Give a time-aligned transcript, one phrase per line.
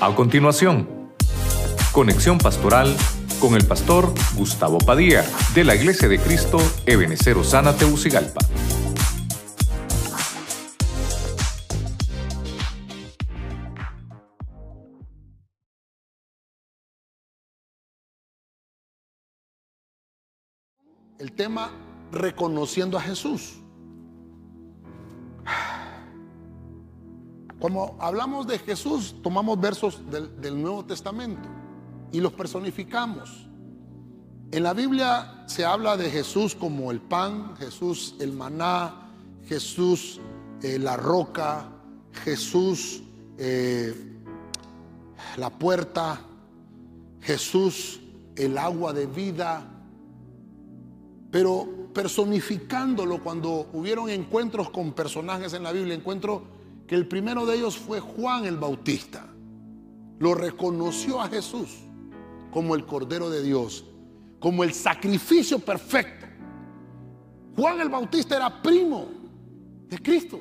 [0.00, 0.88] A continuación,
[1.90, 2.96] conexión pastoral
[3.40, 5.24] con el pastor Gustavo Padilla
[5.56, 8.38] de la Iglesia de Cristo Ebenecer Osana Teucigalpa.
[21.18, 21.72] El tema
[22.12, 23.58] reconociendo a Jesús.
[27.58, 31.48] Cuando hablamos de Jesús, tomamos versos del, del, Nuevo Testamento
[32.12, 33.48] y los personificamos.
[34.50, 39.08] En la Biblia se habla de Jesús como el pan, Jesús el maná,
[39.46, 40.20] Jesús
[40.62, 41.68] eh, la roca,
[42.24, 43.02] Jesús
[43.38, 43.94] eh,
[45.36, 46.20] la puerta,
[47.20, 48.00] Jesús
[48.36, 49.66] el agua de vida.
[51.30, 56.42] Pero personificándolo, cuando hubieron encuentros con personajes en la Biblia, encuentro
[56.88, 59.26] que el primero de ellos fue Juan el Bautista.
[60.18, 61.68] Lo reconoció a Jesús
[62.50, 63.84] como el Cordero de Dios,
[64.40, 66.26] como el sacrificio perfecto.
[67.54, 69.06] Juan el Bautista era primo
[69.86, 70.40] de Cristo,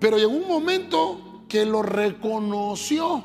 [0.00, 3.24] pero llegó un momento que lo reconoció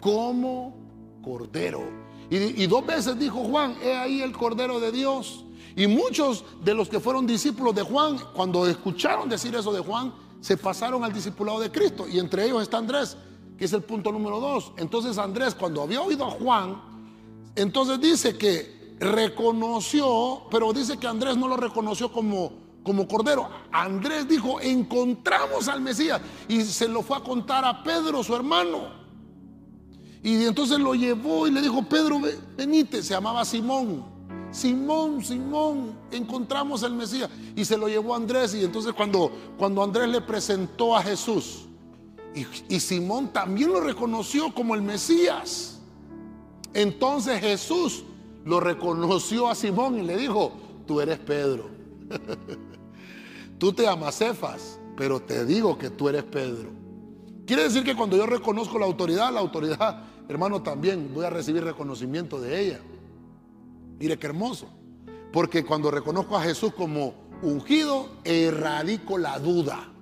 [0.00, 0.76] como
[1.22, 2.00] Cordero.
[2.28, 5.44] Y, dos veces dijo Juan, he ahí el Cordero de Dios.
[5.76, 10.12] Y muchos de los que fueron discípulos de Juan, cuando escucharon decir eso de Juan,
[10.40, 12.08] se pasaron al discipulado de Cristo.
[12.08, 13.16] Y entre ellos está Andrés,
[13.58, 14.72] que es el punto número dos.
[14.76, 16.80] Entonces Andrés, cuando había oído a Juan,
[17.54, 22.52] entonces dice que reconoció, pero dice que Andrés no lo reconoció como,
[22.82, 23.48] como cordero.
[23.72, 26.20] Andrés dijo, encontramos al Mesías.
[26.48, 29.00] Y se lo fue a contar a Pedro, su hermano.
[30.22, 32.20] Y entonces lo llevó y le dijo, Pedro,
[32.56, 34.19] venite, se llamaba Simón.
[34.50, 37.30] Simón, Simón, encontramos al Mesías.
[37.54, 38.54] Y se lo llevó a Andrés.
[38.54, 41.66] Y entonces cuando, cuando Andrés le presentó a Jesús,
[42.34, 45.80] y, Simón también lo reconoció como el Mesías.
[46.72, 48.04] Entonces Jesús
[48.44, 50.52] lo reconoció a Simón y le dijo,
[50.86, 51.68] tú eres Pedro.
[53.58, 56.70] tú te Cefas, pero te digo que tú eres Pedro.
[57.46, 61.64] Quiere decir que cuando yo reconozco la autoridad, la autoridad, hermano, también voy a recibir
[61.64, 62.80] reconocimiento de ella.
[64.00, 64.66] Mire qué hermoso.
[65.30, 69.92] Porque cuando reconozco a Jesús como ungido, erradico la duda.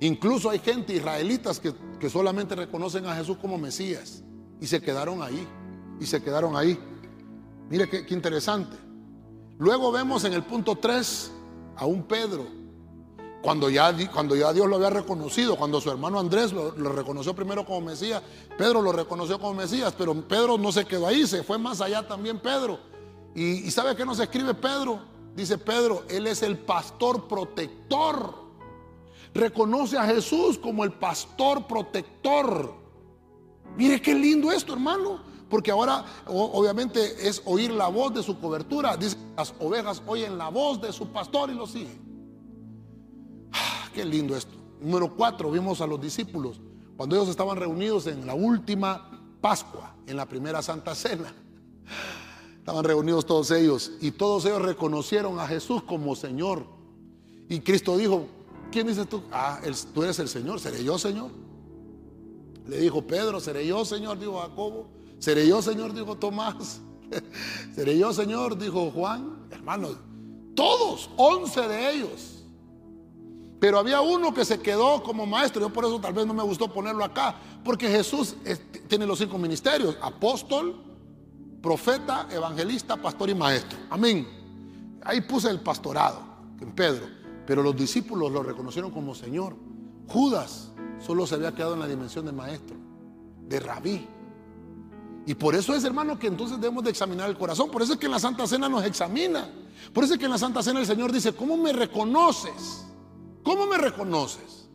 [0.00, 4.22] Incluso hay gente israelitas que, solamente reconocen a Jesús como Mesías.
[4.60, 5.48] Y se quedaron ahí.
[5.98, 6.78] Y se quedaron ahí.
[7.70, 8.76] Mire qué, interesante.
[9.58, 11.32] Luego vemos en el punto 3
[11.76, 12.46] a un Pedro.
[13.40, 17.34] Cuando ya, cuando ya Dios lo había reconocido, cuando su hermano Andrés lo, lo, reconoció
[17.34, 18.22] primero como Mesías,
[18.56, 22.06] Pedro lo reconoció como Mesías, pero Pedro no se quedó ahí, se fue más allá
[22.06, 22.91] también Pedro
[23.34, 25.00] y, ¿sabe qué nos escribe Pedro?
[25.34, 28.34] Dice Pedro, Él es el pastor protector.
[29.34, 32.74] Reconoce a Jesús como el pastor protector.
[33.76, 35.20] Mire qué lindo esto, hermano.
[35.48, 38.96] Porque ahora obviamente es oír la voz de su cobertura.
[38.96, 42.00] Dice, las ovejas oyen la voz de su pastor y lo siguen.
[43.52, 44.54] Ah, qué lindo esto.
[44.80, 46.60] Número cuatro, vimos a los discípulos
[46.96, 49.10] cuando ellos estaban reunidos en la última
[49.40, 51.34] Pascua, en la primera Santa Cena.
[52.62, 56.64] Estaban reunidos todos ellos y todos ellos reconocieron a Jesús como Señor.
[57.48, 58.28] Y Cristo dijo,
[58.70, 59.20] ¿quién dices tú?
[59.32, 59.58] Ah,
[59.92, 61.32] tú eres el Señor, ¿seré yo Señor?
[62.68, 64.16] Le dijo Pedro, ¿seré yo Señor?
[64.16, 64.86] Dijo Jacobo.
[65.18, 65.92] ¿Seré yo Señor?
[65.92, 66.80] Dijo Tomás.
[67.74, 68.56] ¿Seré yo Señor?
[68.56, 69.48] Dijo Juan.
[69.50, 69.96] Hermanos,
[70.54, 72.44] todos, once de ellos.
[73.58, 75.62] Pero había uno que se quedó como maestro.
[75.62, 77.40] Yo por eso tal vez no me gustó ponerlo acá.
[77.64, 78.36] Porque Jesús
[78.86, 79.96] tiene los cinco ministerios.
[80.00, 80.91] Apóstol,
[81.62, 83.78] profeta, evangelista, pastor y maestro.
[83.88, 84.26] Amén.
[85.04, 86.20] Ahí puse el pastorado
[86.60, 87.06] en Pedro,
[87.46, 89.54] pero los discípulos lo reconocieron como Señor.
[90.08, 92.76] Judas solo se había quedado en la dimensión de maestro,
[93.48, 94.06] de rabí.
[95.24, 97.70] Y por eso es, hermano, que entonces debemos de examinar el corazón.
[97.70, 99.48] Por eso es que en la Santa Cena nos examina.
[99.92, 102.84] Por eso es que en la Santa Cena el Señor dice, ¿cómo me reconoces?
[103.44, 104.68] ¿Cómo me reconoces?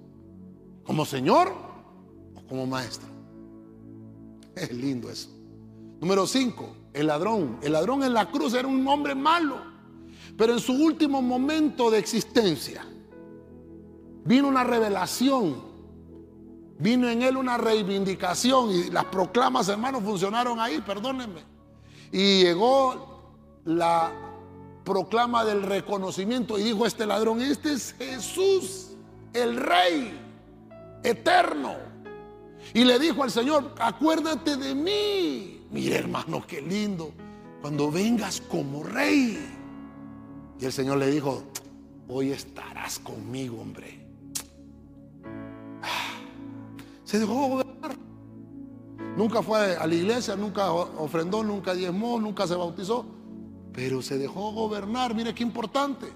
[0.86, 1.54] ¿Como Señor
[2.34, 3.10] o como maestro?
[4.56, 5.37] Es lindo eso.
[6.00, 7.58] Número 5, el ladrón.
[7.62, 9.58] El ladrón en la cruz era un hombre malo,
[10.38, 12.86] pero en su último momento de existencia
[14.24, 15.56] vino una revelación,
[16.78, 21.42] vino en él una reivindicación y las proclamas, hermanos, funcionaron ahí, perdónenme.
[22.12, 23.34] Y llegó
[23.66, 24.12] la
[24.84, 28.92] proclama del reconocimiento y dijo este ladrón, este es Jesús,
[29.34, 30.20] el rey
[31.04, 31.76] eterno.
[32.74, 37.12] Y le dijo al Señor, acuérdate de mí Mire hermano, qué lindo.
[37.62, 39.38] Cuando vengas como rey.
[40.60, 41.44] Y el Señor le dijo,
[42.08, 44.06] hoy estarás conmigo, hombre.
[47.04, 47.96] Se dejó gobernar.
[49.16, 53.06] Nunca fue a la iglesia, nunca ofrendó, nunca diezmó, nunca se bautizó,
[53.74, 55.16] pero se dejó gobernar.
[55.16, 56.08] Mire qué importante.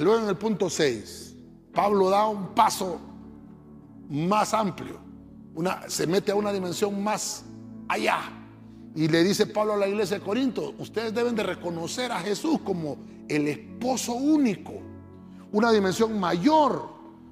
[0.00, 1.36] Luego en el punto 6,
[1.72, 2.98] Pablo da un paso
[4.08, 4.98] más amplio,
[5.54, 7.44] una, se mete a una dimensión más
[7.88, 8.20] allá.
[8.94, 12.60] Y le dice Pablo a la iglesia de Corinto, ustedes deben de reconocer a Jesús
[12.64, 12.96] como
[13.28, 14.74] el esposo único,
[15.50, 16.88] una dimensión mayor,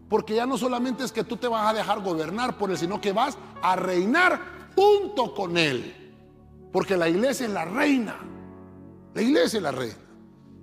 [0.08, 3.00] porque ya no solamente es que tú te vas a dejar gobernar por él, sino
[3.00, 4.40] que vas a reinar
[4.74, 5.94] junto con él.
[6.72, 8.16] Porque la iglesia es la reina.
[9.14, 9.96] La iglesia es la reina.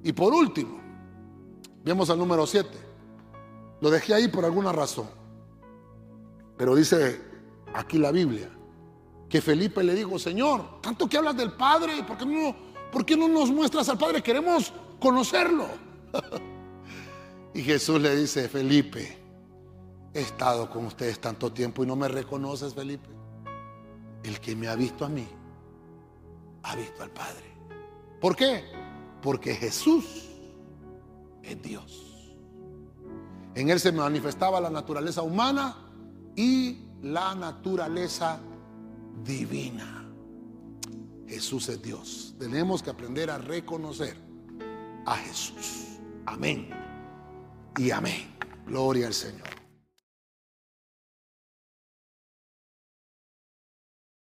[0.03, 0.79] Y por último,
[1.83, 2.69] vemos al número 7.
[3.81, 5.07] Lo dejé ahí por alguna razón.
[6.57, 7.21] Pero dice
[7.73, 8.49] aquí la Biblia
[9.29, 12.55] que Felipe le dijo, Señor, tanto que hablas del Padre, ¿por qué no,
[12.91, 14.23] por qué no nos muestras al Padre?
[14.23, 15.67] Queremos conocerlo.
[17.53, 19.19] y Jesús le dice, Felipe,
[20.13, 23.09] He estado con ustedes tanto tiempo y no me reconoces, Felipe.
[24.23, 25.27] El que me ha visto a mí,
[26.63, 27.45] ha visto al Padre.
[28.19, 28.63] ¿Por qué?
[29.21, 30.29] Porque Jesús
[31.43, 32.35] es Dios.
[33.55, 35.77] En Él se manifestaba la naturaleza humana
[36.35, 38.39] y la naturaleza
[39.23, 40.05] divina.
[41.27, 42.35] Jesús es Dios.
[42.39, 44.15] Tenemos que aprender a reconocer
[45.05, 45.99] a Jesús.
[46.25, 46.69] Amén.
[47.77, 48.35] Y amén.
[48.65, 49.58] Gloria al Señor.